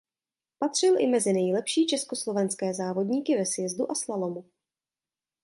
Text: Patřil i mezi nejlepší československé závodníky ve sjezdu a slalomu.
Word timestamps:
Patřil 0.59 0.99
i 0.99 1.07
mezi 1.07 1.33
nejlepší 1.33 1.87
československé 1.87 2.73
závodníky 2.73 3.37
ve 3.37 3.45
sjezdu 3.45 3.91
a 3.91 3.95
slalomu. 3.95 4.45